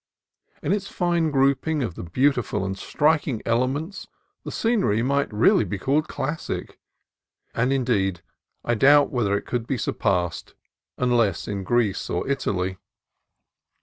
In 0.63 0.73
its 0.73 0.87
fine 0.87 1.29
grouping 1.29 1.83
of 1.83 1.93
the 1.93 2.01
beautiful 2.01 2.65
and 2.65 2.75
striking 2.75 3.39
elements 3.45 4.07
the 4.43 4.51
scenery 4.51 5.03
might 5.03 5.31
really 5.31 5.63
be 5.63 5.77
called 5.77 6.07
classic; 6.07 6.79
and, 7.53 7.71
indeed, 7.71 8.23
I 8.65 8.73
doubt 8.73 9.11
whether 9.11 9.37
it 9.37 9.45
could 9.45 9.67
be 9.67 9.77
surpassed, 9.77 10.55
unless 10.97 11.47
in 11.47 11.63
Greece 11.63 12.09
or 12.09 12.27
Italy. 12.27 12.79